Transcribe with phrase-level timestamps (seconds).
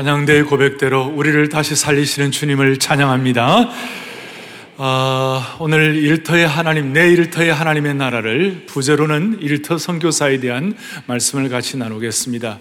[0.00, 3.68] 찬양대의 고백대로 우리를 다시 살리시는 주님을 찬양합니다.
[4.78, 10.74] 아, 오늘 일터의 하나님, 내 일터의 하나님의 나라를 부제로는 일터 선교사에 대한
[11.04, 12.60] 말씀을 같이 나누겠습니다.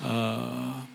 [0.00, 0.86] 아,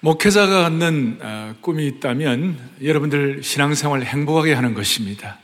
[0.00, 5.36] 목회자가 갖는 아, 꿈이 있다면 여러분들 신앙생활 행복하게 하는 것입니다.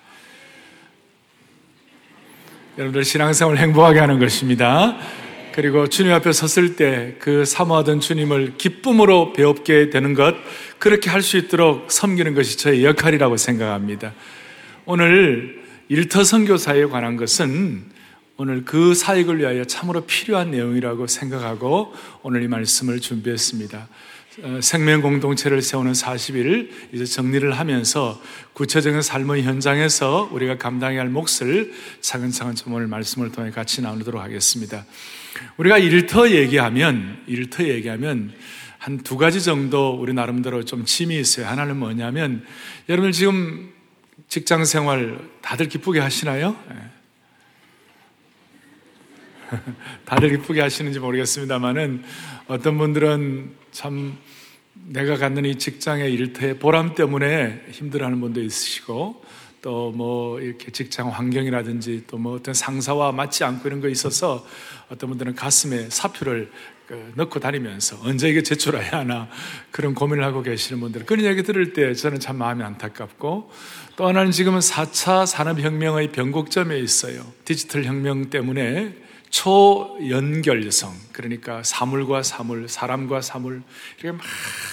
[2.79, 4.97] 여러분들 신앙생활 행복하게 하는 것입니다.
[5.55, 10.35] 그리고 주님 앞에 섰을 때 그 사모하던 주님을 기쁨으로 배웁게 되는 것,
[10.81, 14.15] 그렇게 할 수 있도록 섬기는 것이 저의 역할이라고 생각합니다.
[14.85, 17.85] 오늘 일터 선교사에 관한 것은
[18.37, 23.89] 오늘 그 사역을 위하여 참으로 필요한 내용이라고 생각하고 오늘 이 말씀을 준비했습니다.
[24.43, 28.21] 어, 생명 공동체를 세우는 40일 이제 정리를 하면서
[28.53, 34.85] 구체적인 삶의 현장에서 우리가 감당해야 할 몫을 차근차근 좀 오늘 말씀을 통해 같이 나누도록 하겠습니다.
[35.57, 38.33] 우리가 일터 얘기하면, 일터 얘기하면
[38.85, 41.47] 한 두 가지 정도 우리 나름대로 좀 짐이 있어요.
[41.47, 42.45] 하나는 뭐냐면,
[42.91, 43.73] 여러분 지금
[44.29, 46.55] 직장 생활 다들 기쁘게 하시나요?
[49.55, 49.73] 예.
[50.05, 52.03] 다들 기쁘게 하시는지 모르겠습니다만은
[52.49, 54.19] 어떤 분들은 참
[54.75, 59.23] 내가 갖는 이 직장의 일터의 보람 때문에 힘들어하는 분도 있으시고
[59.63, 64.47] 또 뭐 이렇게 직장 환경이라든지 또 뭐 어떤 상사와 맞지 않고 이런 거 있어서
[64.91, 66.51] 어떤 분들은 가슴에 사표를
[66.87, 69.29] 그 넣고 다니면서 언제 이게 제출해야 하나
[69.71, 73.51] 그런 고민을 하고 계시는 분들 그런 얘기 들을 때 저는 참 마음이 안타깝고
[73.97, 77.25] 또 하나는 지금은 4차 산업혁명의 변곡점에 있어요.
[77.47, 78.95] 디지털 혁명 때문에
[79.35, 83.63] 초연결성 그러니까 사물과 사물, 사람과 사물
[83.99, 84.25] 이렇게 막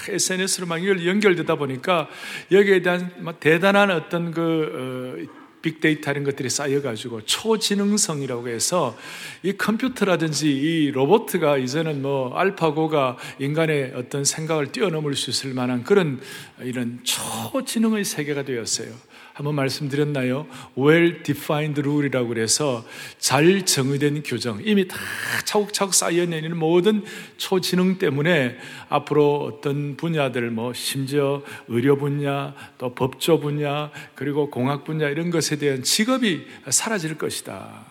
[0.07, 2.07] SNS로 막 연결되다 보니까
[2.51, 8.95] 여기에 대한 대단한 어떤 그 어, 빅데이터 이런 것들이 쌓여가지고 초지능성이라고 해서
[9.41, 16.21] 이 컴퓨터라든지 이 로봇가 이제는 뭐 알파고가 인간의 어떤 생각을 뛰어넘을 수 있을 만한 그런
[16.61, 18.89] 이런 초지능의 세계가 되었어요.
[19.33, 20.47] 한번 말씀드렸나요?
[20.77, 22.85] well defined rule이라고 그래서
[23.19, 24.97] 잘 정의된 규정, 이미 다
[25.45, 27.03] 차곡차곡 쌓여내는 모든
[27.37, 28.57] 초지능 때문에
[28.89, 35.57] 앞으로 어떤 분야들, 뭐, 심지어 의료 분야, 또 법조 분야, 그리고 공학 분야 이런 것에
[35.57, 37.90] 대한 직업이 사라질 것이다.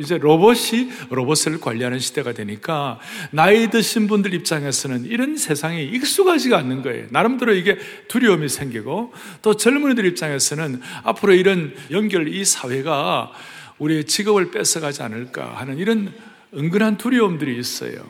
[0.00, 2.98] 이제 로봇이 로봇을 관리하는 시대가 되니까
[3.30, 7.06] 나이 드신 분들 입장에서는 이런 세상이 익숙하지가 않는 거예요.
[7.10, 7.78] 나름대로 이게
[8.08, 13.30] 두려움이 생기고 또 젊은이들 입장에서는 앞으로 이런 연결 이 사회가
[13.78, 16.12] 우리의 직업을 뺏어가지 않을까 하는 이런
[16.54, 18.04] 은근한 두려움들이 있어요.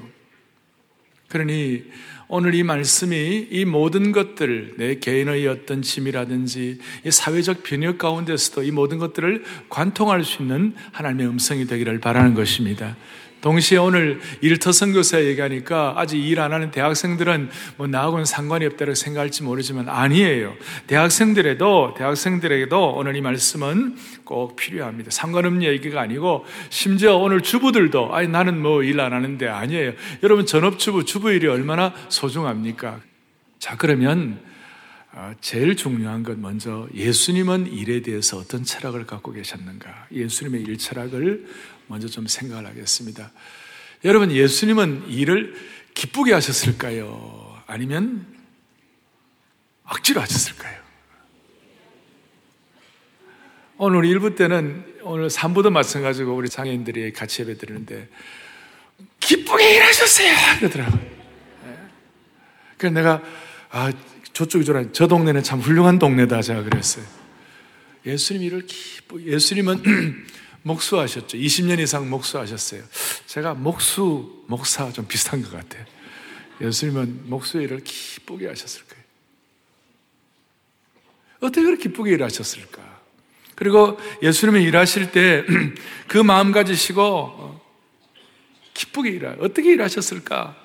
[1.28, 1.84] 그러니
[2.34, 8.70] 오늘 이 말씀이 이 모든 것들, 내 개인의 어떤 짐이라든지 이 사회적 변혁 가운데서도 이
[8.70, 12.96] 모든 것들을 관통할 수 있는 하나님의 음성이 되기를 바라는 것입니다.
[13.42, 19.42] 동시에 오늘 일터 선교사 얘기하니까 아직 일 안 하는 대학생들은 뭐 나하고는 상관이 없다고 생각할지
[19.42, 20.54] 모르지만 아니에요.
[20.86, 25.10] 대학생들에도, 대학생들에게도 오늘 이 말씀은 꼭 필요합니다.
[25.10, 29.92] 상관없는 얘기가 아니고 심지어 오늘 주부들도 아니 나는 뭐 일 안 하는데 아니에요.
[30.22, 33.00] 여러분 전업주부, 주부 일이 얼마나 소중합니까?
[33.58, 34.52] 자, 그러면 어,
[35.40, 40.06] 제일 중요한 건 먼저 예수님은 일에 대해서 어떤 철학을 갖고 계셨는가?
[40.10, 41.46] 예수님의 일 철학을
[41.86, 43.30] 먼저 좀 생각을 하겠습니다.
[44.04, 45.54] 여러분, 예수님은 일을
[45.94, 47.62] 기쁘게 하셨을까요?
[47.66, 48.26] 아니면
[49.84, 50.80] 억지로 하셨을까요?
[53.76, 58.08] 오늘 1부 때는 오늘 3부도 마찬가지고 우리 장애인들이 같이 예배 드리는데
[59.20, 60.58] 기쁘게 일하셨어요!
[60.60, 61.00] 그러더라고요.
[61.64, 61.78] 네.
[62.78, 63.22] 그래서 내가
[63.70, 63.92] 아,
[64.32, 67.04] 저쪽이 저라 저 동네는 참 훌륭한 동네다 제가 그랬어요.
[68.06, 69.82] 예수님 일을 기쁘 예수님은
[70.62, 71.36] 목수하셨죠.
[71.36, 72.82] 20년 이상 목수하셨어요.
[73.26, 75.84] 제가 목수, 목사 좀 비슷한 것 같아요.
[76.60, 79.02] 예수님은 목수 일을 기쁘게 하셨을 거예요.
[81.40, 83.00] 어떻게 그렇게 기쁘게 일하셨을까?
[83.56, 85.44] 그리고 예수님이 일하실 때
[86.06, 87.60] 그 마음 가지시고 어,
[88.74, 90.61] 기쁘게 일하 어떻게 일하셨을까?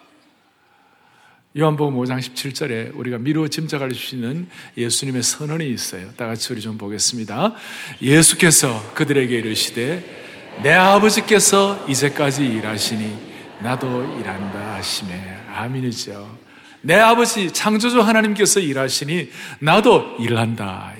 [1.55, 6.11] 요한복음 5장 17절에 우리가 미루어 짐작할 수 있는 예수님의 선언이 있어요.
[6.15, 7.53] 다 같이 우리 좀 보겠습니다.
[8.01, 15.45] 예수께서 그들에게 이르시되 내 아버지께서 이제까지 일하시니 나도 일한다 하시네.
[15.53, 16.37] 아멘이죠.
[16.81, 20.93] 내 아버지 창조주 하나님께서 일하시니 나도 일한다.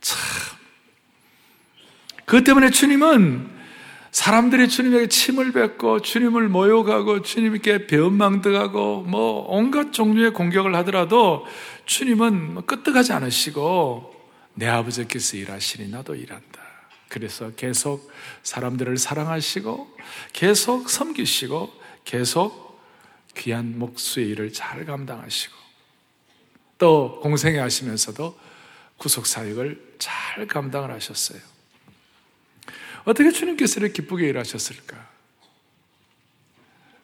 [0.00, 0.18] 참.
[2.24, 3.53] 그 때문에 주님은
[4.14, 11.44] 사람들이 주님에게 침을 뱉고 주님을 모욕하고 주님께 배은망덕하고 뭐 온갖 종류의 공격을 하더라도
[11.86, 14.14] 주님은 뭐 끄떡하지 않으시고
[14.54, 16.60] 내 아버지께서 일하시니 나도 일한다.
[17.08, 18.08] 그래서 계속
[18.44, 19.96] 사람들을 사랑하시고
[20.32, 21.72] 계속 섬기시고
[22.04, 22.80] 계속
[23.36, 25.56] 귀한 목수의 일을 잘 감당하시고
[26.78, 28.38] 또 공생애 하시면서도
[28.96, 31.53] 구속 사역을 잘 감당을 하셨어요.
[33.04, 35.14] 어떻게 주님께서 이렇게 기쁘게 일하셨을까?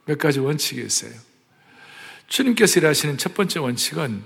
[0.06, 1.12] 몇 가지 원칙이 있어요.
[2.26, 4.24] 주님께서 일하시는 첫 번째 원칙은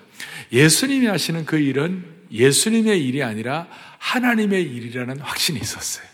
[0.53, 3.69] 예수님이 하시는 그 일은 예수님의 일이 아니라
[3.99, 6.07] 하나님의 일이라는 확신이 있었어요.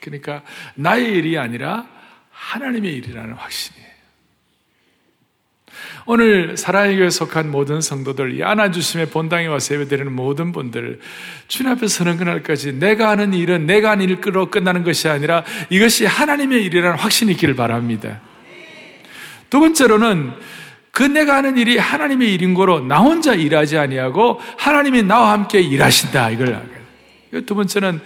[0.00, 0.42] 그러니까
[0.74, 1.88] 나의 일이 아니라
[2.30, 3.91] 하나님의 일이라는 확신이에요.
[6.04, 11.00] 오늘 사랑의 교회 속한 모든 성도들, 이 안아주심의 본당에 와서 예배드리는 모든 분들,
[11.48, 16.64] 주님 앞에 서는 그날까지 내가 하는 일은 내가 하는 일로 끝나는 것이 아니라 이것이 하나님의
[16.64, 18.20] 일이라는 확신이 있기를 바랍니다.
[19.48, 20.32] 두 번째로는
[20.90, 26.30] 그 내가 하는 일이 하나님의 일인 거로 나 혼자 일하지 아니하고 하나님이 나와 함께 일하신다
[26.30, 27.46] 이걸 알아요.
[27.46, 28.00] 두 번째는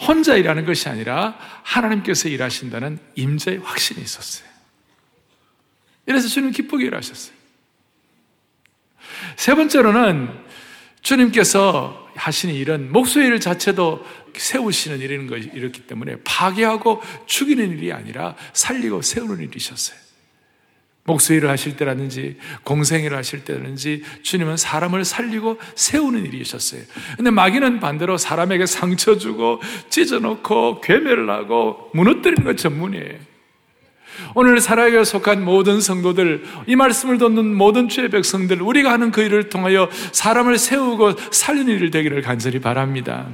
[0.00, 4.49] 혼자 일하는 것이 아니라 하나님께서 일하신다는 임재의 확신이 있었어요.
[6.10, 7.32] 이래서 주님 기쁘게 일하셨어요.
[9.36, 10.28] 세 번째로는
[11.02, 14.04] 주님께서 하시는 일은 목수의 일 자체도
[14.34, 19.96] 세우시는 일인 것이 이렇기 때문에 파괴하고 죽이는 일이 아니라 살리고 세우는 일이셨어요.
[21.04, 26.82] 목수 일을 하실 때라든지 공생일을 하실 때라든지 주님은 사람을 살리고 세우는 일이셨어요.
[27.16, 29.60] 근데 마귀는 반대로 사람에게 상처 주고
[29.90, 33.29] 찢어놓고 괴멸을 하고 무너뜨리는 것 전문이에요.
[34.34, 39.48] 오늘 살아에 속한 모든 성도들, 이 말씀을 듣는 모든 주의 백성들, 우리가 하는 그 일을
[39.48, 43.26] 통하여 사람을 세우고 살리는 일 되기를 간절히 바랍니다.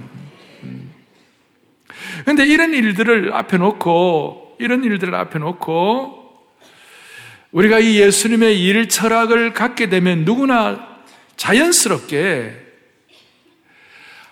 [2.23, 2.49] 그런데 음.
[2.49, 6.27] 이런 일들을 앞에 놓고, 이런 일들을 앞에 놓고,
[7.53, 10.97] 우리가 이 예수님의 일 철학을 갖게 되면 누구나
[11.37, 12.67] 자연스럽게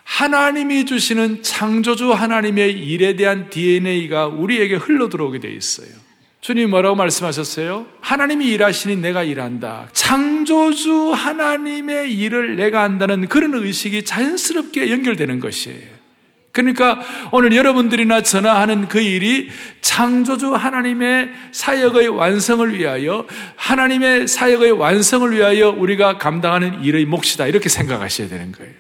[0.05, 6.04] 하나님이 주시는 창조주 하나님의 일에 대한 DNA가 우리에게 흘러 들어오게 되어 있어요.
[6.45, 7.87] 주님 뭐라고 말씀하셨어요?
[8.03, 9.89] 하나님이 일하시니 내가 일한다.
[9.95, 15.89] 창조주 하나님의 일을 내가 한다는 그런 의식이 자연스럽게 연결되는 것이에요.
[16.53, 17.01] 그러니까
[17.33, 19.49] 오늘 여러분들이나 저나 하는 그 일이
[19.81, 23.27] 창조주 하나님의 사역의 완성을 위하여
[23.57, 27.47] 하나님의 사역의 완성을 위하여 우리가 감당하는 일의 몫이다.
[27.47, 28.75] 이렇게 생각하셔야 되는 거예요.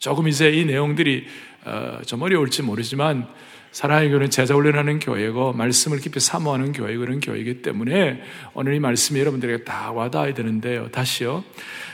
[0.00, 1.28] 조금 이제 이 내용들이
[1.64, 3.28] 어, 좀 어려울지 모르지만
[3.72, 8.22] 사랑의 교회는 제자 훈련하는 교회고 말씀을 깊이 사모하는 교회 그런 교회이기 때문에
[8.54, 10.88] 오늘 이 말씀이 여러분들에게 다 와닿아야 되는데요.
[10.90, 11.44] 다시요.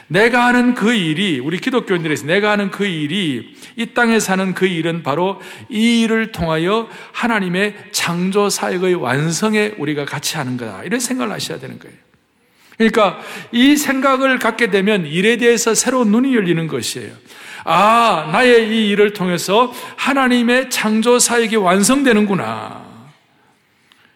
[0.08, 5.02] 내가 하는 그 일이 우리 기독교인들에서 내가 하는 그 일이 이 땅에 사는 그 일은
[5.02, 10.84] 바로 이 일을 통하여 하나님의 창조 사역의 완성에 우리가 같이 하는 거다.
[10.84, 11.96] 이런 생각을 하셔야 되는 거예요.
[12.78, 13.20] 그러니까
[13.52, 17.12] 이 생각을 갖게 되면 일에 대해서 새로운 눈이 열리는 것이에요.
[17.68, 22.86] 아, 나의 이 일을 통해서 하나님의 창조 사역이 완성되는구나.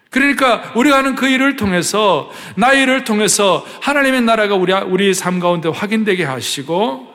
[0.08, 5.68] 그러니까 우리가 하는 그 일을 통해서 나의 일을 통해서 하나님의 나라가 우리 우리 삶 가운데
[5.68, 7.12] 확인되게 하시고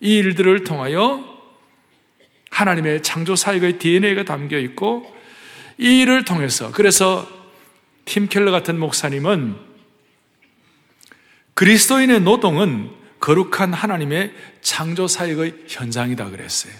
[0.00, 1.22] 이 일들을 통하여
[2.50, 5.14] 하나님의 창조 사역의 DNA가 담겨 있고
[5.76, 7.28] 이 일을 통해서 그래서
[8.06, 9.54] 팀 켈러 같은 목사님은
[11.54, 16.72] 그리스도인의 노동은 거룩한 하나님의 창조 사역의 현장이다 그랬어요.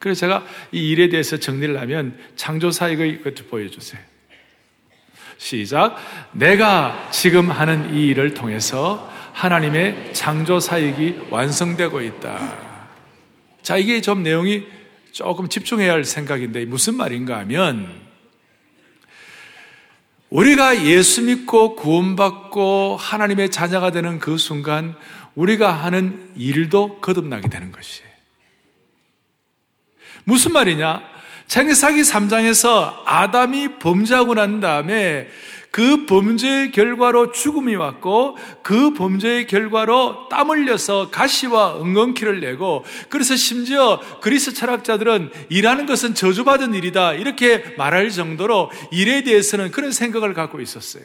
[0.00, 4.00] 그래서 제가 이 일에 대해서 정리를 하면 창조 사역의 것을 보여주세요.
[5.38, 5.96] 시작.
[6.32, 12.56] 내가 지금 하는 이 일을 통해서 하나님의 창조 사역이 완성되고 있다.
[13.62, 14.66] 자, 이게 좀 내용이
[15.12, 17.88] 조금 집중해야 할 생각인데 무슨 말인가 하면
[20.30, 24.96] 우리가 예수 믿고 구원받고 하나님의 자녀가 되는 그 순간
[25.36, 28.10] 우리가 하는 일도 거듭나게 되는 것이에요.
[30.24, 31.02] 무슨 말이냐?
[31.46, 35.28] 창세기 3장에서 아담이 범죄하고 난 다음에
[35.70, 44.00] 그 범죄의 결과로 죽음이 왔고 그 범죄의 결과로 땀 흘려서 가시와 엉겅퀴를 내고 그래서 심지어
[44.22, 51.04] 그리스 철학자들은 일하는 것은 저주받은 일이다 이렇게 말할 정도로 일에 대해서는 그런 생각을 갖고 있었어요.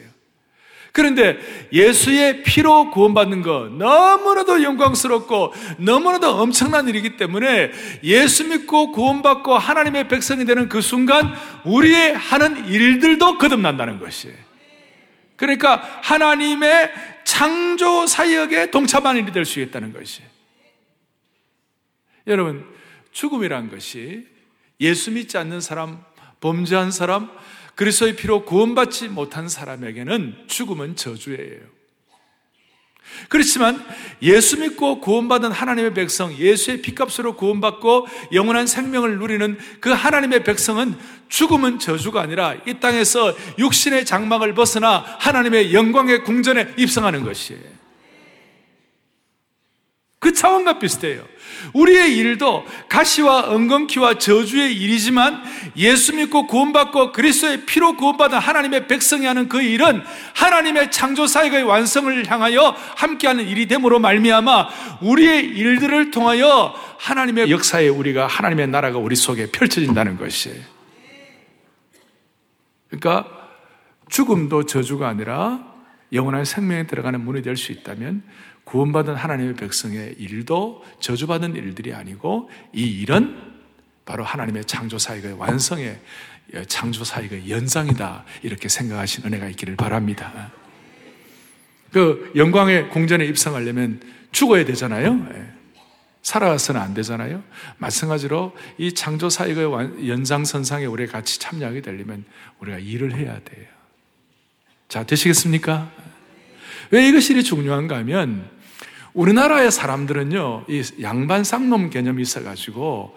[0.92, 1.38] 그런데
[1.72, 7.72] 예수의 피로 구원받는 것 너무나도 영광스럽고 너무나도 엄청난 일이기 때문에
[8.02, 11.32] 예수 믿고 구원받고 하나님의 백성이 되는 그 순간
[11.64, 14.36] 우리의 하는 일들도 거듭난다는 것이에요.
[15.36, 16.92] 그러니까 하나님의
[17.24, 20.28] 창조 사역에 동참한 일이 될 수 있다는 것이에요.
[22.26, 22.64] 여러분,
[23.12, 24.26] 죽음이란 것이
[24.80, 26.04] 예수 믿지 않는 사람,
[26.40, 27.30] 범죄한 사람,
[27.74, 31.82] 그리스도의 피로 구원받지 못한 사람에게는 죽음은 저주예요.
[33.28, 33.84] 그렇지만
[34.22, 40.96] 예수 믿고 구원받은 하나님의 백성, 예수의 피값으로 구원받고 영원한 생명을 누리는 그 하나님의 백성은
[41.28, 47.81] 죽음은 저주가 아니라 이 땅에서 육신의 장막을 벗어나 하나님의 영광의 궁전에 입성하는 것이에요.
[50.22, 51.24] 그 차원과 비슷해요.
[51.72, 55.42] 우리의 일도 가시와 엉겅퀴와 저주의 일이지만
[55.76, 60.00] 예수 믿고 구원받고 그리스도의 피로 구원받은 하나님의 백성이 하는 그 일은
[60.36, 64.68] 하나님의 창조 사역의 완성을 향하여 함께하는 일이 됨으로 말미암아
[65.02, 70.62] 우리의 일들을 통하여 하나님의 역사에 우리가 하나님의 나라가 우리 속에 펼쳐진다는 것이에요.
[72.90, 73.26] 그러니까
[74.08, 75.72] 죽음도 저주가 아니라
[76.12, 78.22] 영원한 생명에 들어가는 문이 될 수 있다면
[78.64, 83.52] 구원받은 하나님의 백성의 일도 저주받은 일들이 아니고 이 일은
[84.04, 86.00] 바로 하나님의 창조 사역의 완성의
[86.68, 88.24] 창조 사역의 연상이다.
[88.42, 90.52] 이렇게 생각하신 은혜가 있기를 바랍니다.
[91.92, 94.00] 그 영광의 공전에 입성하려면
[94.32, 95.26] 죽어야 되잖아요.
[95.34, 95.52] 예.
[96.22, 97.42] 살아서는 안 되잖아요.
[97.78, 102.24] 마찬가지로 이 창조 사역의 연장선상에 우리가 같이 참여하게 되려면
[102.60, 103.66] 우리가 일을 해야 돼요.
[104.88, 105.90] 자, 되시겠습니까?
[106.90, 108.48] 왜 이것이 중요한가 하면
[109.14, 113.16] 우리나라의 사람들은요, 이 양반 쌍놈 개념이 있어가지고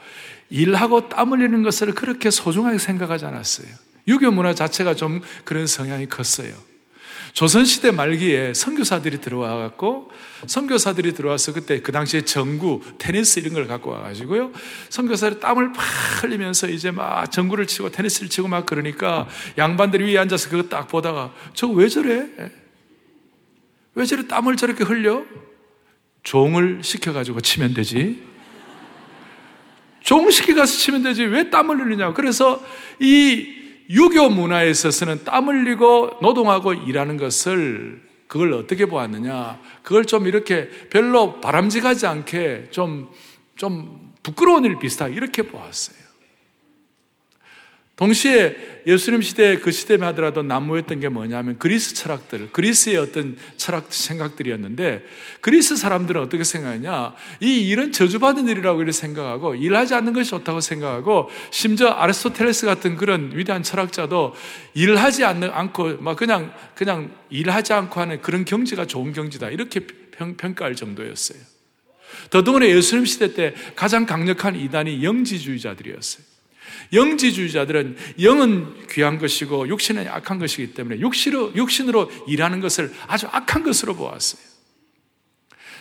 [0.50, 3.68] 일하고 땀 흘리는 것을 그렇게 소중하게 생각하지 않았어요.
[4.08, 6.54] 유교 문화 자체가 좀 그런 성향이 컸어요.
[7.34, 10.10] 조선시대 말기에 선교사들이 들어와갖고,
[10.48, 14.52] 선교사들이 들어와서 그때 그 당시에 전구, 테니스 이런 걸 갖고 와가지고요.
[14.90, 20.50] 선교사들이 땀을 팍 흘리면서 이제 막 전구를 치고 테니스를 치고 막 그러니까 양반들이 위에 앉아서
[20.50, 22.28] 그거 딱 보다가 저거 왜 저래?
[23.96, 25.24] 왜 저래 땀을 저렇게 흘려?
[26.24, 28.24] 종을 시켜가지고 치면 되지.
[30.02, 31.24] 종 시켜가서 치면 되지.
[31.24, 32.14] 왜 땀을 흘리냐고.
[32.14, 32.64] 그래서
[33.00, 33.54] 이
[33.90, 39.60] 유교 문화에 있어서는 땀 흘리고 노동하고 일하는 것을 그걸 어떻게 보았느냐.
[39.84, 43.10] 그걸 좀 이렇게 별로 바람직하지 않게 좀,
[43.56, 46.05] 좀 부끄러운 일 비슷하게 이렇게 보았어요.
[47.96, 55.04] 동시에 예수님 시대 그 시대만 하더라도 난무했던 게 뭐냐면 그리스 철학들, 그리스의 어떤 철학 생각들이었는데
[55.40, 57.16] 그리스 사람들은 어떻게 생각하냐?
[57.40, 63.32] 이 일은 저주받은 일이라고 이렇게 생각하고 일하지 않는 것이 좋다고 생각하고 심지어 아리스토텔레스 같은 그런
[63.34, 64.36] 위대한 철학자도
[64.74, 70.36] 일하지 않는 않고 막 그냥 그냥 일하지 않고 하는 그런 경지가 좋은 경지다 이렇게 평,
[70.36, 71.40] 평가할 정도였어요.
[72.30, 76.35] 더더구나 예수님 시대 때 가장 강력한 이단이 영지주의자들이었어요.
[76.94, 84.55] 영지주의자들은 영은 귀한 것이고 육신은 악한 것이기 때문에 육신으로 일하는 것을 아주 악한 것으로 보았어요.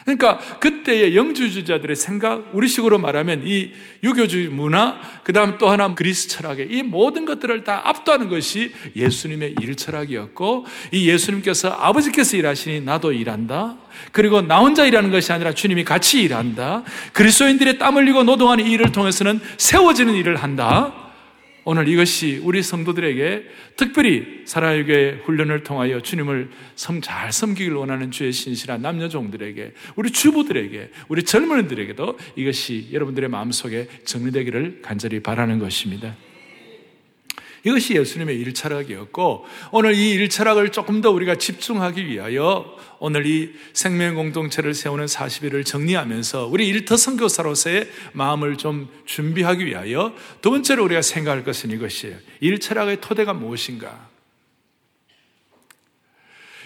[0.05, 6.69] 그러니까 그때의 영주주의자들의 생각, 우리식으로 말하면 이 유교주의 문화, 그 다음 또 하나 그리스 철학의
[6.71, 13.77] 이 모든 것들을 다 압도하는 것이 예수님의 일 철학이었고, 이 예수님께서 아버지께서 일하시니 나도 일한다.
[14.13, 16.83] 그리고 나 혼자 일하는 것이 아니라 주님이 같이 일한다.
[17.13, 21.04] 그리스도인들의 땀 흘리고 노동하는 이 일을 통해서는 세워지는 일을 한다.
[21.67, 23.45] 오늘 이것이 우리 성도들에게
[23.77, 26.51] 특별히 사랑의 훈련을 통하여 주님을
[27.01, 34.81] 잘 섬기길 원하는 주의 신실한 남녀 종들에게 우리 주부들에게 우리 젊은이들에게도 이것이 여러분들의 마음속에 정리되기를
[34.83, 36.15] 간절히 바라는 것입니다.
[37.65, 44.75] 이것이 예수님의 일철학이었고 오늘 이 일철학을 조금 더 우리가 집중하기 위하여 오늘 이 생명 공동체를
[44.75, 51.71] 세우는 40일을 정리하면서 우리 일터 선교사로서의 마음을 좀 준비하기 위하여 두 번째로 우리가 생각할 것은
[51.71, 52.17] 이것이에요.
[52.41, 54.09] 일철학의 토대가 무엇인가?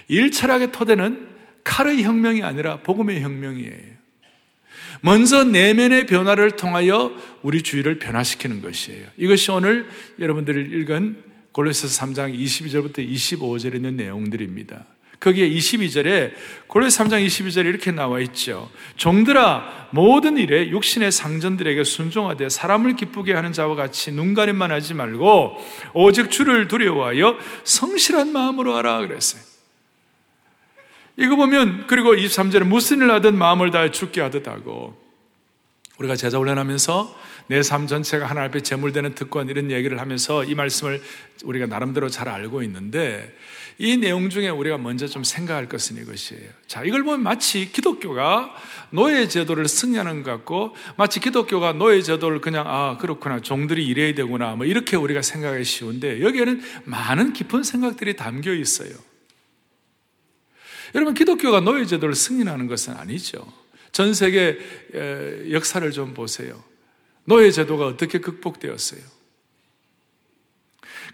[0.09, 1.29] 일철학의 토대는
[1.63, 3.98] 칼의 혁명이 아니라 복음의 혁명이에요.
[5.01, 7.13] 먼저 내면의 변화를 통하여
[7.43, 9.07] 우리 주위를 변화시키는 것이에요.
[9.17, 9.89] 이것이 오늘
[10.19, 14.85] 여러분들이 읽은 골로새서 3장 22절부터 25절에 있는 내용들입니다.
[15.21, 16.33] 거기에 22절에
[16.69, 18.71] 골로새 3장 22절에 이렇게 나와 있죠.
[18.97, 25.57] 종들아 모든 일에 육신의 상전들에게 순종하되 사람을 기쁘게 하는 자와 같이 눈가림만 하지 말고
[25.95, 29.43] 오직 주를 두려워하여 성실한 마음으로 하라 그랬어요.
[31.19, 34.97] 이거 보면 그리고 23절에 무슨 일 하든 마음을 다해 죽게 하듯 하고
[35.99, 41.03] 우리가 제자 훈련하면서 내 삶 전체가 하나 앞에 제물되는 특권 이런 얘기를 하면서 이 말씀을
[41.45, 43.35] 우리가 나름대로 잘 알고 있는데
[43.79, 46.51] 이 내용 중에 우리가 먼저 좀 생각할 것은 이것이에요.
[46.67, 48.55] 자, 이걸 보면 마치 기독교가
[48.91, 53.41] 노예 제도를 승리하는 것 같고 마치 기독교가 노예 제도를 그냥 아, 그렇구나.
[53.41, 54.57] 종들이 일해야 되구나.
[54.57, 58.91] 뭐 이렇게 우리가 생각하기 쉬운데 여기에는 많은 깊은 생각들이 담겨 있어요.
[60.95, 63.47] 여러분, 기독교가 노예제도를 승인하는 것은 아니죠.
[63.93, 64.59] 전 세계
[65.51, 66.63] 역사를 좀 보세요.
[67.25, 69.01] 노예제도가 어떻게 극복되었어요?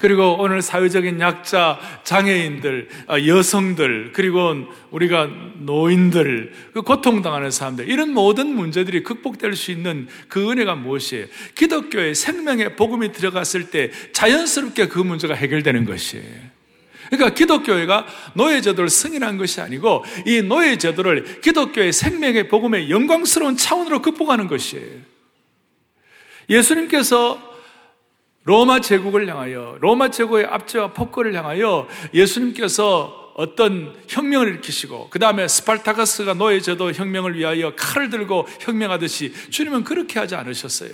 [0.00, 4.52] 그리고 오늘 사회적인 약자, 장애인들, 아, 여성들, 그리고
[4.90, 11.26] 우리가 노인들, 그 고통당하는 사람들, 이런 모든 문제들이 극복될 수 있는 그 은혜가 무엇이에요?
[11.54, 16.53] 기독교의 생명의 복음이 들어갔을 때 자연스럽게 그 문제가 해결되는 것이에요.
[17.16, 24.02] 그러니까 기독교회가 노예 제도를 승인한 것이 아니고 이 노예 제도를 기독교의 생명의 복음의 영광스러운 차원으로
[24.02, 25.00] 극복하는 것이에요.
[26.49, 27.54] 예수님께서
[28.44, 36.35] 로마 제국을 향하여 로마 제국의 압제와 폭거를 향하여 예수님께서 어떤 혁명을 일으키시고 그 다음에 스파르타쿠스가
[36.35, 40.90] 노예제도 혁명을 위하여 칼을 들고 혁명하듯이 주님은 그렇게 하지 않으셨어요.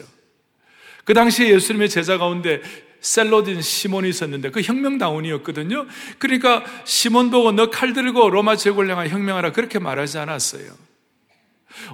[1.05, 2.63] 그 당시에 예수님의 제자 가운데
[3.01, 5.87] 셀로딘 시몬이 있었는데 그 혁명다운이었거든요.
[6.19, 10.90] 그러니까 시몬 보고 너 칼 들고 로마 제국을 향하여 혁명하라 그렇게 말하지 않았어요.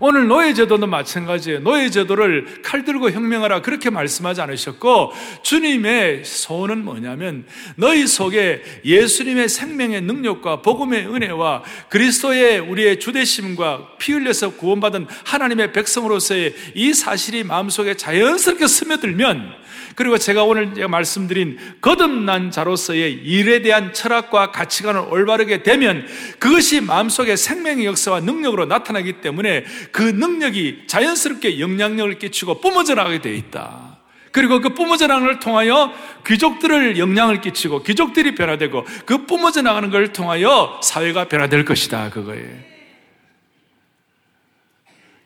[0.00, 1.60] 오늘 노예제도도 마찬가지예요.
[1.60, 10.62] 노예제도를 칼 들고 혁명하라 그렇게 말씀하지 않으셨고 주님의 소원은 뭐냐면 너희 속에 예수님의 생명의 능력과
[10.62, 19.66] 복음의 은혜와 그리스도의 우리의 주대심과 피 흘려서 구원받은 하나님의 백성으로서의 이 사실이 마음속에 자연스럽게 스며들면
[19.96, 26.06] 그리고 제가 오늘 말씀드린 거듭난 자로서의 일에 대한 철학과 가치관을 올바르게 되면
[26.38, 33.32] 그것이 마음속에 생명의 역사와 능력으로 나타나기 때문에 그 능력이 자연스럽게 영향력을 끼치고 뿜어져 나가게 되어
[33.32, 33.98] 있다.
[34.32, 35.92] 그리고 그 뿜어져 나가는 걸 통하여
[36.26, 42.10] 귀족들을 영향을 끼치고 귀족들이 변화되고 그 뿜어져 나가는 걸 통하여 사회가 변화될 것이다.
[42.10, 42.75] 그거예요.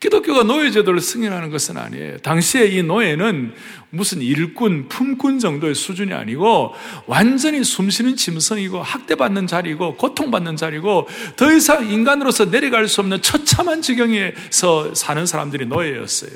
[0.00, 2.19] 기독교가 노예제도를 승인하는 것은 아니에요.
[2.19, 3.52] 당시에 이 노예는
[3.90, 6.75] 무슨 일꾼, 품꾼 정도의 수준이 아니고
[7.07, 14.95] 완전히 숨쉬는 짐승이고 학대받는 자리고 고통받는 자리고 더 이상 인간으로서 내려갈 수 없는 처참한 지경에서
[14.95, 16.30] 사는 사람들이 노예였어요.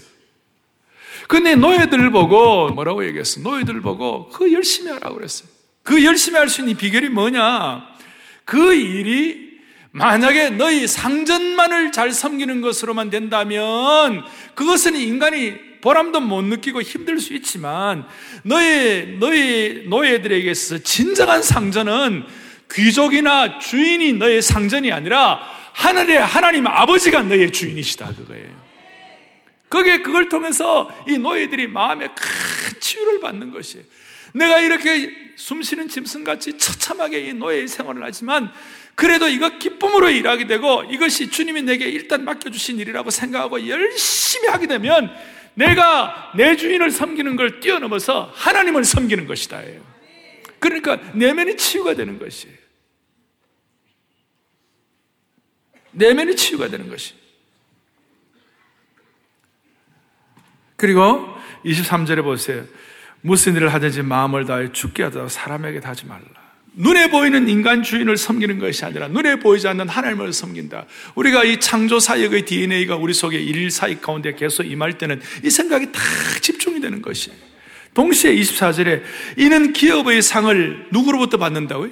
[1.27, 3.41] 근데 노예들 보고 뭐라고 얘기했어?
[3.41, 5.49] 노예들 보고 그 열심히 하라고 그랬어요.
[5.83, 7.83] 그 열심히 할 수 있는 비결이 뭐냐?
[8.45, 9.44] 그 일이
[9.95, 14.25] 만약에 너희 상전만을 잘 섬기는 것으로만 된다면
[14.57, 18.05] 그것은 인간이 보람도 못 느끼고 힘들 수 있지만
[18.43, 22.25] 너희 너희 노예들에게 서 진정한 상전은
[22.73, 25.41] 귀족이나 주인이 너의 상전이 아니라
[25.75, 28.65] 하늘의 하나님 아버지가 너의 주인이시다 그거예요.
[29.69, 33.85] 그게 그걸 통해서 이 노예들이 마음에 큰 치유를 받는 것이에요.
[34.35, 38.51] 내가 이렇게 숨쉬는 짐승같이 처참하게 이 노예의 생활을 하지만
[38.95, 45.15] 그래도 이거 기쁨으로 일하게 되고 이것이 주님이 내게 일단 맡겨주신 일이라고 생각하고 열심히 하게 되면
[45.55, 49.63] 내가 내 주인을 섬기는 걸 뛰어넘어서 하나님을 섬기는 것이다.
[50.59, 52.57] 그러니까 내면이 치유가 되는 것이에요.
[55.93, 57.15] 내면이 치유가 되는 것이.
[60.77, 62.65] 그리고 23절에 보세요.
[63.21, 66.44] 무슨 일을 하든지 마음을 다해 죽게 하다 사람에게 하지 말라.
[66.77, 70.87] 눈에 보이는 인간 주인을 섬기는 것이 아니라 눈에 보이지 않는 하나님을 섬긴다.
[71.15, 75.93] 우리가 이 창조 사역의 DNA가 우리 속에 일 사역 가운데 계속 임할 때는 이 생각이
[75.93, 76.01] 다
[76.41, 77.31] 집중이 되는 것이.
[77.95, 79.03] 동시에 24절에
[79.39, 81.91] 이는 기업의 상을 누구로부터 받는다고요?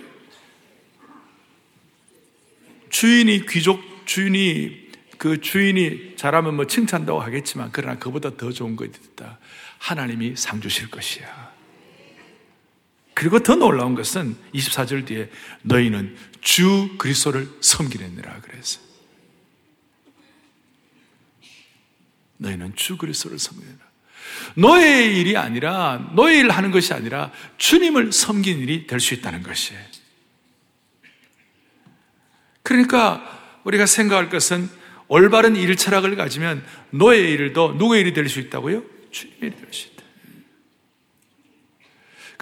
[2.91, 4.83] 주인이 귀족 주인이
[5.17, 9.39] 그 주인이 잘하면 뭐 칭찬다고 하겠지만 그러나 그보다 더 좋은 것이 있다.
[9.79, 11.52] 하나님이 상 주실 것이야.
[13.15, 15.31] 그리고 더 놀라운 것은 24절 뒤에
[15.63, 18.81] 너희는 주 그리스도를 섬기느니라 그래서
[22.39, 23.79] 너희는 주 그리스도를 섬기느라
[24.57, 29.81] 너의 일이 아니라 너의 일을 하는 것이 아니라 주님을 섬기는 일이 될 수 있다는 것이에요.
[32.63, 34.69] 그러니까 우리가 생각할 것은
[35.09, 38.83] 올바른 일 철학을 가지면 너의 일도 누구의 일이 될 수 있다고요?
[39.11, 39.92] 주님의 일이 될 수 있다.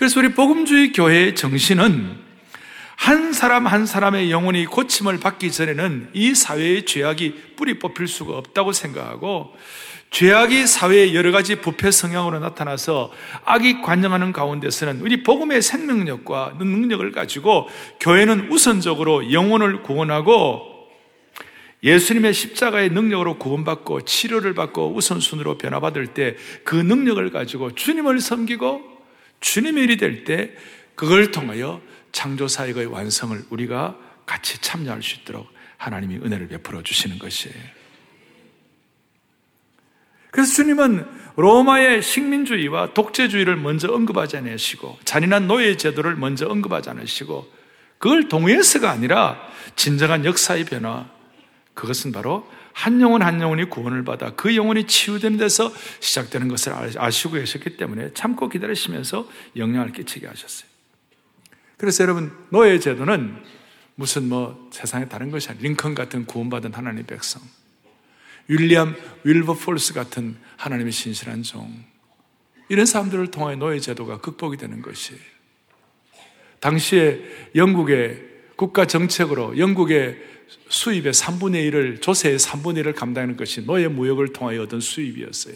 [0.00, 2.16] 그래서 우리 복음주의 교회의 정신은
[2.96, 8.72] 한 사람 한 사람의 영혼이 고침을 받기 전에는 이 사회의 죄악이 뿌리 뽑힐 수가 없다고
[8.72, 9.52] 생각하고
[10.10, 13.12] 죄악이 사회의 여러 가지 부패 성향으로 나타나서
[13.44, 17.68] 악이 관영하는 가운데서는 우리 복음의 생명력과 능력을 가지고
[18.00, 20.62] 교회는 우선적으로 영혼을 구원하고
[21.82, 28.89] 예수님의 십자가의 능력으로 구원받고 치료를 받고 우선순위로 변화받을 때 그 능력을 가지고 주님을 섬기고
[29.40, 30.54] 주님의 일이 될 때
[30.94, 31.80] 그걸 통하여
[32.12, 37.56] 창조 사역의 완성을 우리가 같이 참여할 수 있도록 하나님이 은혜를 베풀어 주시는 것이에요.
[40.30, 47.50] 그래서 주님은 로마의 식민주의와 독재주의를 먼저 언급하지 않으시고 잔인한 노예 제도를 먼저 언급하지 않으시고
[47.98, 49.40] 그걸 동의해서가 아니라
[49.74, 51.10] 진정한 역사의 변화
[51.80, 57.34] 그것은 바로 한 영혼 한 영혼이 구원을 받아 그 영혼이 치유되는 데서 시작되는 것을 아시고
[57.34, 60.68] 계셨기 때문에 참고 기다리시면서 영향을 끼치게 하셨어요.
[61.78, 63.42] 그래서 여러분, 노예 제도는
[63.94, 67.40] 무슨 뭐 세상에 다른 것이 아니라 링컨 같은 구원받은 하나님의 백성,
[68.46, 71.82] 윌리엄 윌버폴스 같은 하나님의 신실한 종,
[72.68, 75.20] 이런 사람들을 통해 노예 제도가 극복이 되는 것이에요.
[76.60, 77.22] 당시에
[77.54, 78.29] 영국의
[78.60, 80.18] 국가 정책으로 영국의
[80.68, 85.54] 수입의 3분의 1을, 조세의 3분의 1을 감당하는 것이 노예 무역을 통하여 얻은 수입이었어요.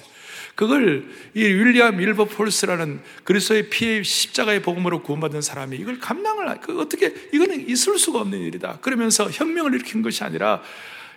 [0.55, 7.69] 그걸 이 윌리엄 밀버폴스라는 그리스도의 피해 십자가의 복음으로 구원받은 사람이 이걸 감당을 그 어떻게 이거는
[7.69, 8.79] 있을 수가 없는 일이다.
[8.81, 10.63] 그러면서 혁명을 일으킨 것이 아니라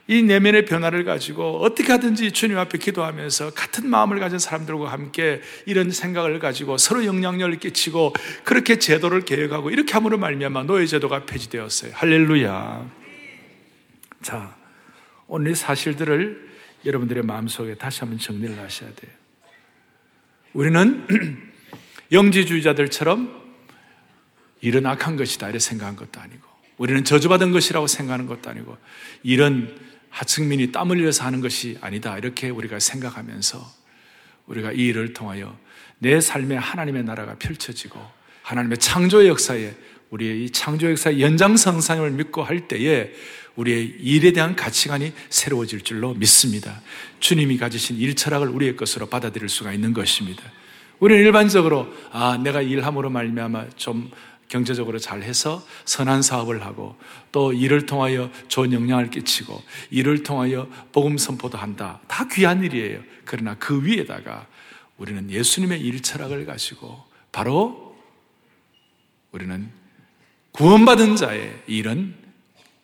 [0.10, 5.92] 이 내면의 변화를 가지고 어떻게 하든지 주님 앞에 기도하면서 같은 마음을 가진 사람들과 함께 이런
[5.92, 8.14] 생각을 가지고 서로 영향력을 끼치고
[8.46, 11.92] 그렇게 제도를 개혁하고 이렇게 함으로 말미암아 노예 제도가 폐지되었어요.
[11.94, 12.90] 할렐루야.
[14.22, 14.56] 자,
[15.28, 16.48] 오늘 이 사실들을
[16.86, 19.12] 여러분들의 마음속에 다시 한번 정리를 하셔야 돼요.
[20.54, 21.06] 우리는
[22.14, 23.46] 영지주의자들처럼
[24.62, 28.78] 이런 악한 것이다 이렇게 생각한 것도 아니고 우리는 저주받은 것이라고 생각하는 것도 아니고
[29.24, 29.87] 이런
[30.18, 32.18] 하층민이 땀 흘려서 하는 것이 아니다.
[32.18, 33.64] 이렇게 우리가 생각하면서
[34.48, 35.56] 우리가 이 일을 통하여
[36.00, 38.00] 내 삶에 하나님의 나라가 펼쳐지고
[38.42, 39.74] 하나님의 창조의 역사에
[40.10, 43.12] 우리의 이 창조 역사의 연장선상을 믿고 할 때에
[43.58, 46.82] 우리의 일에 대한 가치관이 새로워질 줄로 믿습니다.
[47.20, 50.42] 주님이 가지신 일 철학을 우리의 것으로 받아들일 수가 있는 것입니다.
[51.00, 54.10] 우리는 일반적으로 아 내가 일함으로 말미암아 좀
[54.48, 56.96] 경제적으로 잘 해서 선한 사업을 하고
[57.32, 62.00] 또 이를 통하여 좋은 영향을 끼치고 이를 통하여 복음 선포도 한다.
[62.08, 63.02] 다 귀한 일이에요.
[63.26, 64.48] 그러나 그 위에다가
[64.98, 67.96] 우리는 예수님의 일 철학을 가지고 바로
[69.32, 69.70] 우리는
[70.54, 72.16] 구원받은 자의 일은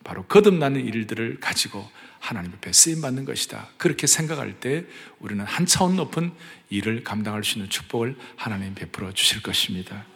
[0.04, 1.88] 바로 거듭나는 일들을 가지고
[2.20, 3.68] 하나님 앞에 쓰임 받는 것이다.
[3.78, 4.84] 그렇게 생각할 때
[5.18, 6.32] 우리는 한 차원 높은
[6.70, 10.06] 일을 감당할 수 있는 축복을 하나님 베풀어 주실 것입니다.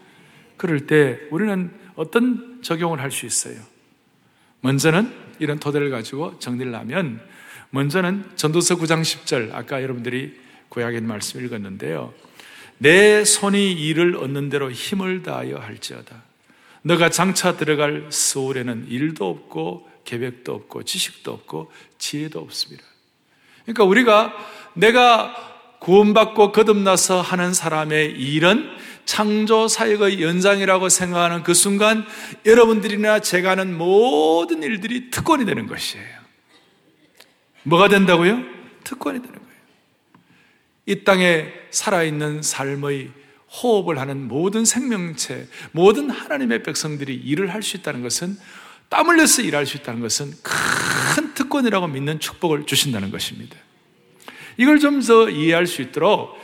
[0.58, 3.56] 그럴 때 우리는 어떤 적용을 할 수 있어요?
[4.60, 7.20] 먼저는 이런 토대를 가지고 정리를 하면
[7.70, 12.12] 먼저는 전도서 9장 10절 아까 여러분들이 구약의 말씀 읽었는데요.
[12.78, 16.22] 내 손이 일을 얻는 대로 힘을 다하여 할지어다.
[16.82, 22.84] 너가 장차 들어갈 서울에는 일도 없고 계획도 없고 지식도 없고 지혜도 없습니다.
[23.64, 24.32] 그러니까 우리가
[24.74, 25.34] 내가
[25.80, 28.68] 구원받고 거듭나서 하는 사람의 일은
[29.08, 32.04] 창조 사역의 연장이라고 생각하는 그 순간
[32.44, 36.04] 여러분들이나 제가 하는 모든 일들이 특권이 되는 것이에요.
[37.62, 38.42] 뭐가 된다고요?
[38.84, 39.48] 특권이 되는 거예요.
[40.84, 43.10] 이 땅에 살아있는 삶의
[43.62, 48.36] 호흡을 하는 모든 생명체, 모든 하나님의 백성들이 일을 할 수 있다는 것은
[48.90, 53.56] 땀 흘려서 일할 수 있다는 것은 큰 특권이라고 믿는 축복을 주신다는 것입니다.
[54.58, 56.36] 이걸 좀 더 이해할 수 있도록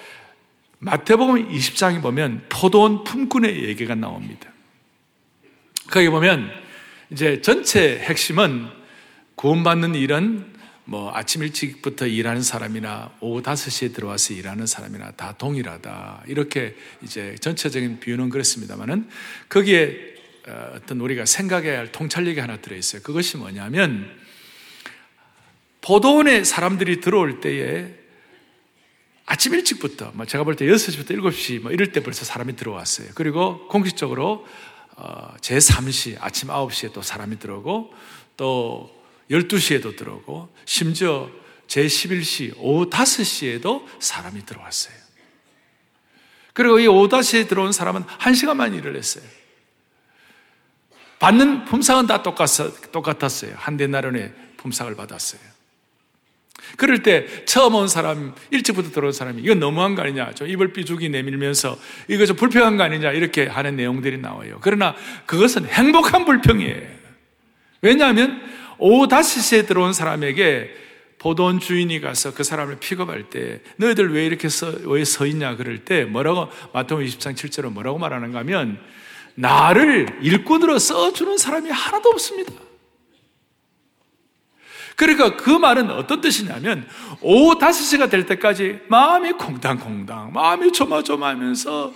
[0.85, 4.53] 마태복음 20장에 보면 포도원 품꾼의 얘기가 나옵니다.
[5.91, 6.51] 거기 보면
[7.11, 8.69] 이제 전체 핵심은
[9.35, 10.53] 구원받는 일은
[10.85, 16.25] 뭐 아침 일찍부터 일하는 사람이나 오후 5시에 들어와서 일하는 사람이나 다 동일하다.
[16.27, 19.09] 이렇게 이제 전체적인 비유는 그렇습니다만은
[19.49, 20.15] 거기에
[20.47, 23.01] 어, 어떤 우리가 생각해야 할 통찰력이 하나 들어있어요.
[23.01, 24.11] 그것이 뭐냐면
[25.81, 28.04] 포도원에 사람들이 들어올 때에
[29.27, 33.09] 아침 일찍부터, 뭐 제가 볼 때 6시부터 7시 뭐 이럴 때 벌써 사람이 들어왔어요.
[33.15, 34.47] 그리고 공식적으로
[34.97, 37.93] 어, 제3시 아침 9시에 또 사람이 들어오고
[38.37, 41.31] 또 12시에도 들어오고 심지어
[41.67, 44.95] 제11시 오후 5시에도 사람이 들어왔어요.
[46.53, 49.25] 그리고 이 오후 5시에 들어온 사람은 1시간만 일을 했어요.
[51.19, 53.55] 받는 품상은 다 똑같았어요.
[53.57, 55.54] 한 대나련의 품상을 받았어요.
[56.77, 61.09] 그럴 때 처음 온 사람, 일찍부터 들어온 사람이 이건 너무한 거 아니냐, 좀 입을 삐죽이
[61.09, 64.59] 내밀면서 이거 좀 불평한 거 아니냐 이렇게 하는 내용들이 나와요.
[64.61, 64.95] 그러나
[65.27, 66.83] 그것은 행복한 불평이에요.
[67.83, 68.41] 왜냐하면
[68.79, 70.71] 5시에 들어온 사람에게
[71.19, 75.79] 보돈 주인이 가서 그 사람을 픽업할 때 너희들 왜 이렇게 서, 왜 서 있냐 그럴
[75.85, 78.79] 때 뭐라고 마태복음 20장 7절은 뭐라고 말하는가 하면
[79.35, 82.53] 나를 일꾼으로 써주는 사람이 하나도 없습니다.
[84.97, 86.87] 그러니까 그 말은 어떤 뜻이냐면
[87.21, 91.93] 오후 5시가 될 때까지 마음이 콩당콩당, 마음이 조마조마하면서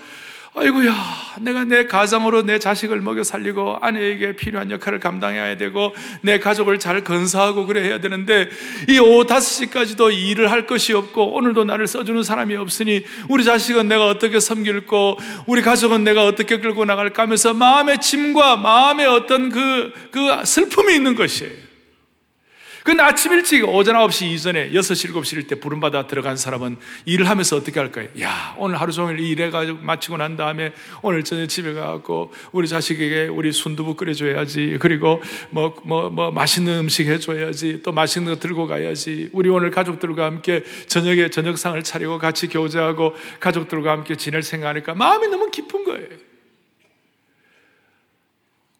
[0.54, 0.92] 아이고야,
[1.40, 7.04] 내가 내 가정으로 내 자식을 먹여 살리고 아내에게 필요한 역할을 감당해야 되고 내 가족을 잘
[7.04, 8.48] 건사하고 그래 해야 되는데
[8.88, 14.06] 이 오후 5시까지도 일을 할 것이 없고 오늘도 나를 써주는 사람이 없으니 우리 자식은 내가
[14.08, 20.44] 어떻게 섬길고 우리 가족은 내가 어떻게 끌고 나갈까 하면서 마음의 짐과 마음의 어떤 그, 그
[20.44, 21.67] 슬픔이 있는 것이에요.
[22.88, 27.78] 근데 아침 일찍 오전 9시 이전에 6시, 7시일 때 부름받아 들어간 사람은 일을 하면서 어떻게
[27.78, 28.08] 할까요?
[28.22, 30.72] 야, 오늘 하루 종일 일해가지고 마치고 난 다음에
[31.02, 34.78] 오늘 저녁 집에 가고 우리 자식에게 우리 순두부 끓여줘야지.
[34.80, 35.20] 그리고
[35.50, 37.82] 뭐, 뭐, 뭐 맛있는 음식 해줘야지.
[37.82, 39.28] 또 맛있는 거 들고 가야지.
[39.34, 45.50] 우리 오늘 가족들과 함께 저녁에 저녁상을 차리고 같이 교제하고 가족들과 함께 지낼 생각하니까 마음이 너무
[45.50, 46.27] 깊은 거예요.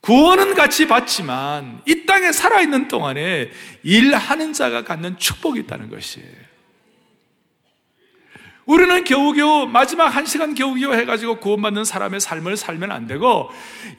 [0.09, 3.51] 구원은 같이 받지만 이 땅에 살아있는 동안에
[3.83, 6.49] 일하는 자가 갖는 축복이 있다는 것이에요.
[8.65, 13.51] 우리는 겨우겨우 마지막 한 시간 겨우겨우 해가지고 구원받는 사람의 삶을 살면 안 되고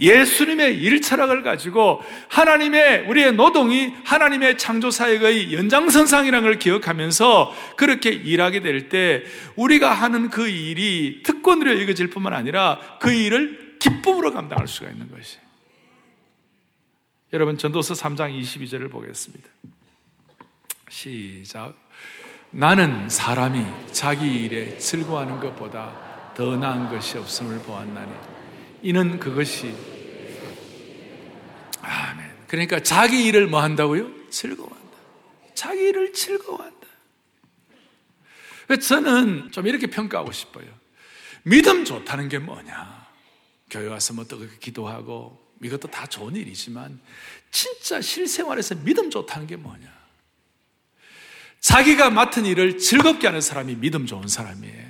[0.01, 8.61] 예수님의 일 철학을 가지고 하나님의 우리의 노동이 하나님의 창조 사역의 연장선상이라는 걸 기억하면서 그렇게 일하게
[8.61, 14.89] 될 때 우리가 하는 그 일이 특권으로 여겨질 뿐만 아니라 그 일을 기쁨으로 감당할 수가
[14.89, 15.48] 있는 것이에요.
[17.31, 19.47] 여러분 전도서 3장 22절을 보겠습니다.
[20.89, 21.75] 시작.
[22.49, 28.11] 나는 사람이 자기 일에 즐거워하는 것보다 더 나은 것이 없음을 보았나니
[28.81, 29.75] 이는 그것이
[31.81, 32.31] 아멘.
[32.47, 34.29] 그러니까 자기 일을 뭐 한다고요?
[34.31, 34.97] 즐거워한다.
[35.53, 36.87] 자기 일을 즐거워한다.
[38.81, 40.65] 저는 좀 이렇게 평가하고 싶어요.
[41.43, 43.07] 믿음 좋다는 게 뭐냐?
[43.69, 46.99] 교회 와서 뭐또 기도하고 이것도 다 좋은 일이지만
[47.51, 49.87] 진짜 실생활에서 믿음 좋다는 게 뭐냐?
[51.59, 54.89] 자기가 맡은 일을 즐겁게 하는 사람이 믿음 좋은 사람이에요.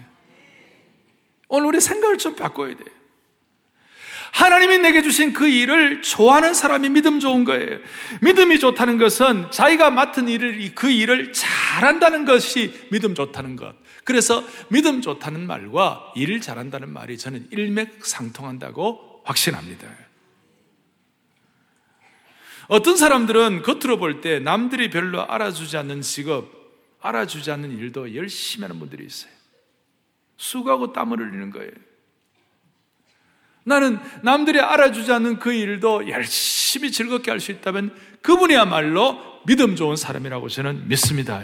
[1.47, 2.99] 오늘 우리 생각을 좀 바꿔야 돼요.
[4.31, 7.79] 하나님이 내게 주신 그 일을 좋아하는 사람이 믿음 좋은 거예요.
[8.21, 13.73] 믿음이 좋다는 것은 자기가 맡은 일을, 그 일을 잘한다는 것이 믿음 좋다는 것.
[14.03, 19.87] 그래서 믿음 좋다는 말과 일을 잘한다는 말이 저는 일맥상통한다고 확신합니다.
[22.69, 26.47] 어떤 사람들은 겉으로 볼 때 남들이 별로 알아주지 않는 직업,
[27.01, 29.31] 알아주지 않는 일도 열심히 하는 분들이 있어요.
[30.37, 31.71] 수고하고 땀을 흘리는 거예요.
[33.63, 40.47] 나는 남들이 알아주지 않는 그 일도 열심히 즐겁게 할 수 있다면 그분이야말로 믿음 좋은 사람이라고
[40.49, 41.41] 저는 믿습니다.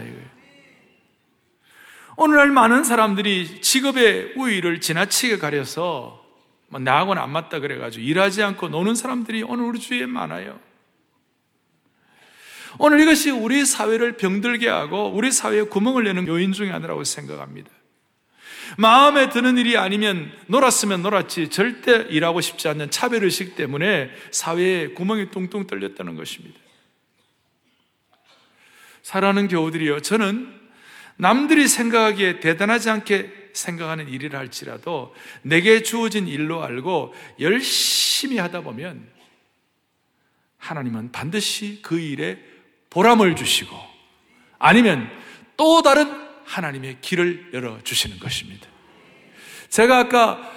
[2.16, 6.24] 오늘날 많은 사람들이 직업의 우위를 지나치게 가려서
[6.68, 10.58] 뭐 나하고는 안 맞다 그래가지고 일하지 않고 노는 사람들이 오늘 우리 주위에 많아요.
[12.78, 17.70] 오늘 이것이 우리 사회를 병들게 하고 우리 사회에 구멍을 내는 요인 중에 하나라고 생각합니다.
[18.78, 25.66] 마음에 드는 일이 아니면 놀았으면 놀았지 절대 일하고 싶지 않는 차별의식 때문에 사회에 구멍이 뚱뚱
[25.66, 26.58] 뚫렸다는 것입니다.
[29.02, 30.00] 사랑하는 교우들이요.
[30.00, 30.52] 저는
[31.16, 39.06] 남들이 생각하기에 대단하지 않게 생각하는 일이라 할지라도 내게 주어진 일로 알고 열심히 하다 보면
[40.58, 42.42] 하나님은 반드시 그 일에
[42.96, 43.76] 보람을 주시고
[44.58, 45.10] 아니면
[45.58, 46.10] 또 다른
[46.46, 48.66] 하나님의 길을 열어주시는 것입니다.
[49.68, 50.50] 제가 아까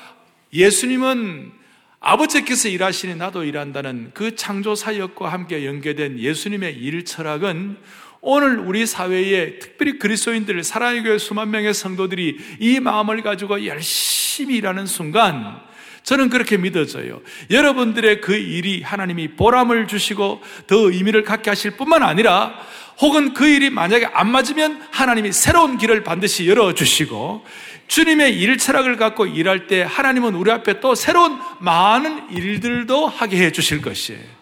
[0.54, 1.52] 예수님은
[2.00, 7.78] 아버지께서 일하시니 나도 일한다는 그 창조 사역과 함께 연계된 예수님의 일 철학은
[8.22, 14.86] 오늘 우리 사회에 특별히 그리스도인들 사랑의 교회 수만 명의 성도들이 이 마음을 가지고 열심히 일하는
[14.86, 15.62] 순간
[16.04, 17.22] 저는 그렇게 믿어져요.
[17.50, 22.54] 여러분들의 그 일이 하나님이 보람을 주시고 더 의미를 갖게 하실 뿐만 아니라
[23.00, 27.46] 혹은 그 일이 만약에 안 맞으면 하나님이 새로운 길을 반드시 열어주시고
[27.88, 33.52] 주님의 일 철학을 갖고 일할 때 하나님은 우리 앞에 또 새로운 많은 일들도 하게 해
[33.52, 34.40] 주실 것이에요.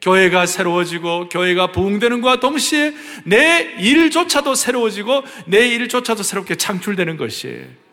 [0.00, 7.83] 교회가 새로워지고 교회가 부흥되는 것과 동시에 내 일조차도 새로워지고 내 일조차도 새롭게 창출되는 것이에요.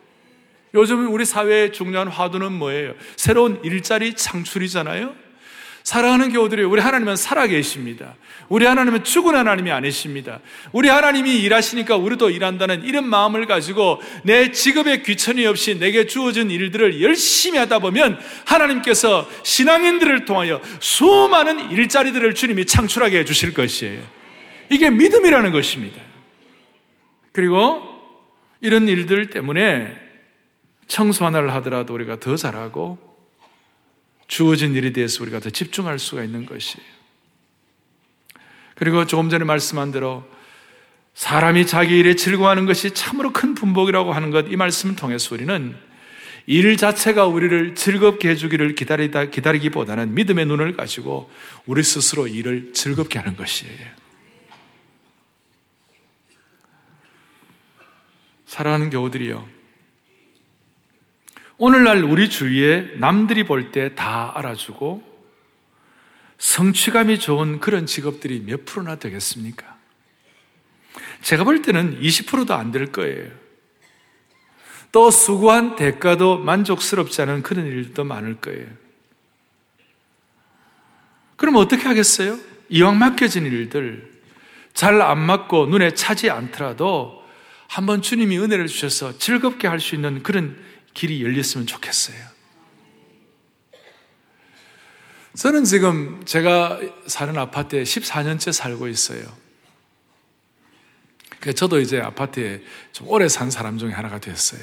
[0.74, 2.94] 요즘 우리 사회의 중요한 화두는 뭐예요?
[3.16, 5.14] 새로운 일자리 창출이잖아요?
[5.84, 8.14] 사랑하는 교우들이 우리 하나님은 살아계십니다.
[8.48, 10.40] 우리 하나님은 죽은 하나님이 아니십니다.
[10.70, 17.02] 우리 하나님이 일하시니까 우리도 일한다는 이런 마음을 가지고 내 직업에 귀천이 없이 내게 주어진 일들을
[17.02, 24.00] 열심히 하다 보면 하나님께서 신앙인들을 통하여 수많은 일자리들을 주님이 창출하게 해 주실 것이에요.
[24.70, 26.00] 이게 믿음이라는 것입니다.
[27.32, 27.82] 그리고
[28.60, 30.11] 이런 일들 때문에
[30.92, 32.98] 청소 하나를 하더라도 우리가 더 잘하고
[34.28, 36.86] 주어진 일에 대해서 우리가 더 집중할 수가 있는 것이에요.
[38.74, 40.22] 그리고 조금 전에 말씀한 대로
[41.14, 45.74] 사람이 자기 일에 즐거워하는 것이 참으로 큰 분복이라고 하는 것, 이 말씀을 통해서 우리는
[46.44, 51.30] 일 자체가 우리를 즐겁게 해주기를 기다리다, 기다리기보다는 믿음의 눈을 가지고
[51.64, 53.86] 우리 스스로 일을 즐겁게 하는 것이에요.
[58.44, 59.61] 사랑하는 교우들이요.
[61.64, 65.00] 오늘날 우리 주위에 남들이 볼 때 다 알아주고
[66.38, 69.76] 성취감이 좋은 그런 직업들이 몇 프로나 되겠습니까?
[71.22, 73.30] 제가 볼 때는 20%도 안 될 거예요.
[74.90, 78.66] 또 수고한 대가도 만족스럽지 않은 그런 일도 많을 거예요.
[81.36, 82.38] 그럼 어떻게 하겠어요?
[82.70, 84.10] 이왕 맡겨진 일들
[84.74, 87.22] 잘 안 맞고 눈에 차지 않더라도
[87.68, 92.16] 한번 주님이 은혜를 주셔서 즐겁게 할 수 있는 그런 길이 열렸으면 좋겠어요.
[95.34, 99.22] 저는 지금 제가 사는 아파트에 14년째 살고 있어요.
[101.56, 104.62] 저도 이제 아파트에 좀 오래 산 사람 중에 하나가 됐어요.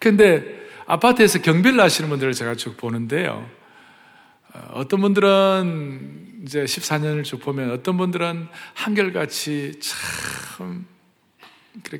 [0.00, 3.48] 근데 아파트에서 경비를 하시는 분들을 제가 쭉 보는데요.
[4.52, 10.86] 어, 어떤 분들은 이제 14년을 쭉 보면 어떤 분들은 한결같이 참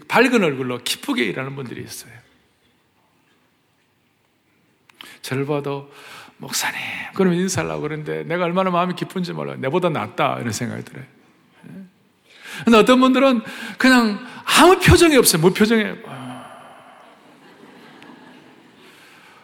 [0.08, 2.12] 밝은 얼굴로 기쁘게 일하는 분들이 있어요.
[5.22, 5.92] 저를 봐도
[6.38, 6.80] 목사님,
[7.14, 9.54] 그럼 인사를 하고 그러는데 내가 얼마나 마음이 기쁜지 몰라.
[9.56, 10.38] 내보다 낫다.
[10.40, 11.04] 이런 생각이 들어요.
[11.68, 11.72] 예.
[12.64, 13.42] 근데 어떤 분들은
[13.78, 15.42] 그냥 아무 표정이 없어요.
[15.42, 15.96] 무표정이에요.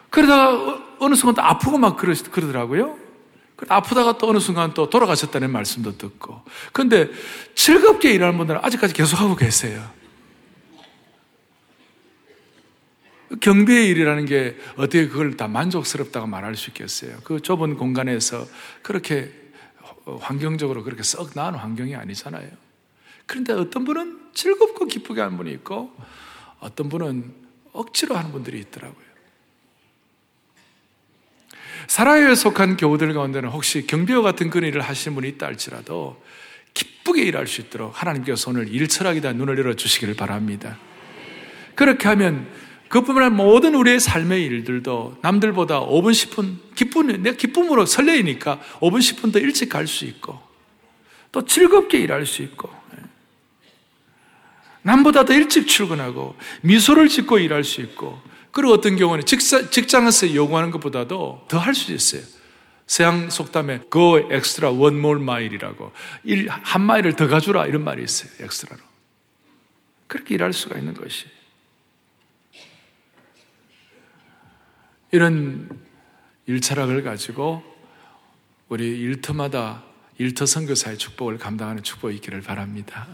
[0.09, 2.97] 그러다가 어, 어느 순간 또 아프고 막 그러, 그러더라고요.
[3.67, 6.41] 아프다가 또 어느 순간 또 돌아가셨다는 말씀도 듣고.
[6.73, 7.09] 근데
[7.55, 9.83] 즐겁게 일하는 분들은 아직까지 계속하고 계세요.
[13.41, 17.17] 경비의 일이라는 게 어떻게 그걸 다 만족스럽다고 말할 수 있겠어요?
[17.23, 18.47] 그 좁은 공간에서
[18.81, 19.31] 그렇게
[20.19, 22.49] 환경적으로 그렇게 썩 나은 환경이 아니잖아요.
[23.25, 25.93] 그런데 어떤 분은 즐겁고 기쁘게 하는 분이 있고
[26.59, 27.33] 어떤 분은
[27.73, 29.05] 억지로 하는 분들이 있더라고요.
[31.87, 36.21] 사라에 속한 교우들 가운데는 혹시 경비와 같은 그런 일을 하시는 분이 있다 할지라도
[36.73, 40.77] 기쁘게 일할 수 있도록 하나님께서 오늘 일철학이다 눈을 열어 주시기를 바랍니다.
[41.75, 42.47] 그렇게 하면
[42.89, 49.33] 그뿐만 아니라 모든 우리의 삶의 일들도 남들보다 5분, 10분, 기쁨, 내가 기쁨으로 설레이니까 5분, 10분
[49.33, 50.39] 더 일찍 갈 수 있고,
[51.31, 53.03] 또 즐겁게 일할 수 있고, 예.
[54.83, 58.21] 남보다 더 일찍 출근하고, 미소를 짓고 일할 수 있고,
[58.51, 62.21] 그리고 어떤 경우는 직장, 에서 요구하는 것보다도 더 할 수 있어요.
[62.87, 65.91] 서양 속담에 go extra one more mile이라고,
[66.23, 68.31] 일, 한 마일을 더 가주라 이런 말이 있어요.
[68.39, 68.81] 엑스트라로.
[70.07, 71.25] 그렇게 일할 수가 있는 것이.
[75.11, 75.69] 이런
[76.45, 77.63] 일철학을 가지고
[78.69, 79.83] 우리 일터마다
[80.17, 83.07] 일터 선교사의 축복을 감당하는 축복이 있기를 바랍니다.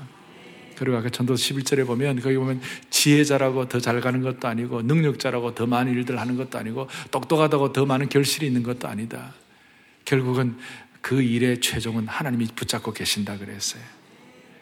[0.77, 5.67] 그리고 아까 전도 11절에 보면 거기 보면 지혜자라고 더 잘 가는 것도 아니고 능력자라고 더
[5.67, 9.33] 많은 일들 하는 것도 아니고 똑똑하다고 더 많은 결실이 있는 것도 아니다.
[10.05, 10.57] 결국은
[11.01, 13.83] 그 일의 최종은 하나님이 붙잡고 계신다 그랬어요.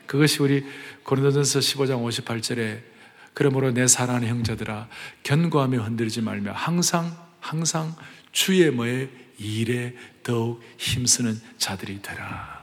[0.06, 0.66] 그것이 우리
[1.04, 2.91] 고린도전서 15장 58절에
[3.34, 4.88] 그러므로 내 사랑하는 형제들아
[5.24, 7.96] 견고하며 흔들지 말며 항상 항상
[8.32, 12.62] 주의 뭐에 일에 더욱 힘쓰는 자들이 되라.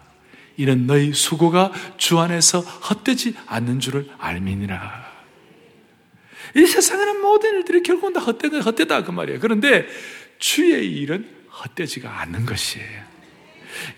[0.56, 5.08] 이는 너희 수고가 주 안에서 헛되지 않는 줄을 알미니라.
[6.56, 9.40] 이 세상에는 모든 일들이 결국은 다 헛되다, 헛되다 그 말이에요.
[9.40, 9.86] 그런데
[10.38, 13.17] 주의 일은 헛되지가 않는 것이에요.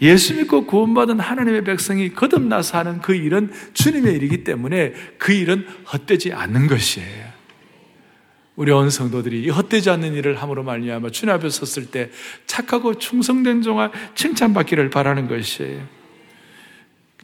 [0.00, 6.32] 예수 믿고 구원받은 하나님의 백성이 거듭나서 하는 그 일은 주님의 일이기 때문에 그 일은 헛되지
[6.32, 7.30] 않는 것이에요.
[8.56, 12.10] 우리 온 성도들이 이 헛되지 않는 일을 함으로 말미암아 주님 앞에 섰을 때
[12.46, 15.86] 착하고 충성된 종아 칭찬받기를 바라는 것이에요.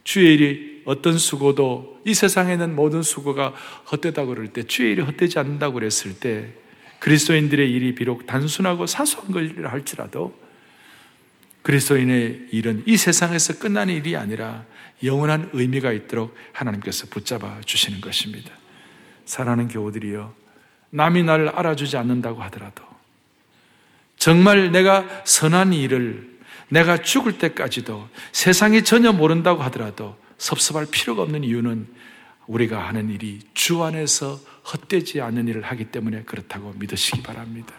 [0.03, 3.53] 주의 일이 어떤 수고도 이 세상에 는 모든 수고가
[3.91, 6.53] 헛되다고 그럴 때 주의 일이 헛되지 않는다고 그랬을 때
[6.99, 10.33] 그리스도인들의 일이 비록 단순하고 사소한 것이라 할지라도
[11.67, 14.63] 그리스도인의 일은 이 세상에서 끝나는 일이 아니라
[15.03, 18.51] 영원한 의미가 있도록 하나님께서 붙잡아 주시는 것입니다.
[19.25, 20.33] 사랑하는 교우들이여,
[20.91, 22.85] 남이 나를 알아주지 않는다고 하더라도,
[24.15, 26.37] 정말 내가 선한 일을
[26.69, 31.85] 내가 죽을 때까지도 세상이 전혀 모른다고 하더라도 섭섭할 필요가 없는 이유는
[32.47, 34.39] 우리가 하는 일이 주 안에서
[34.71, 37.73] 헛되지 않는 일을 하기 때문에 그렇다고 믿으시기 바랍니다.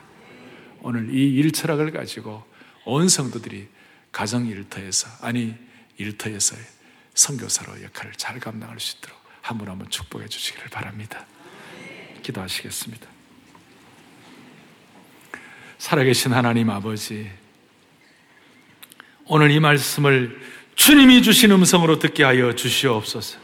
[0.83, 2.45] 오늘 이 일철학을 가지고
[2.85, 3.78] 온 성도들이
[4.13, 5.55] 가정 일터에서 아니
[5.99, 6.63] 일터에서의
[7.15, 11.25] 선교사로 역할을 잘 감당할 수 있도록 한 분 한 분 축복해 주시기를 바랍니다.
[12.23, 13.07] 기도하시겠습니다.
[15.79, 17.31] 살아계신 하나님 아버지,
[19.27, 20.41] 오늘 이 말씀을
[20.75, 23.39] 주님이 주신 음성으로 듣게 하여 주시옵소서.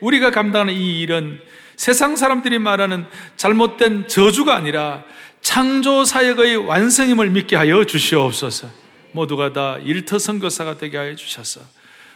[0.00, 1.40] 우리가 감당하는 이 일은
[1.76, 5.04] 세상 사람들이 말하는 잘못된 저주가 아니라
[5.40, 8.68] 창조 사역의 완성임을 믿게 하여 주시옵소서.
[9.12, 11.60] 모두가 다 일터 선거사가 되게 하여 주셔서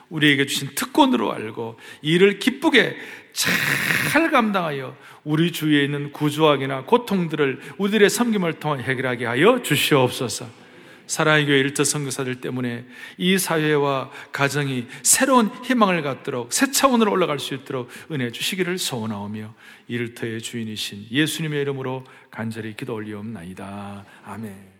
[0.08, 2.96] 우리에게 주신 특권으로 알고 이를 기쁘게
[3.32, 10.62] 잘 감당하여 우리 주위에 있는 구조학이나 고통들을 우리들의 섬김을 통해 해결하게 하여 주시옵소서.
[11.06, 12.86] 사랑의 교회 일터 선교사들 때문에
[13.18, 19.52] 이 사회와 가정이 새로운 희망을 갖도록 새 차원으로 올라갈 수 있도록 은혜 주시기를 소원하오며
[19.88, 24.04] 일터의 주인이신 예수님의 이름으로 간절히 기도 올리옵나이다.
[24.24, 24.71] 아멘.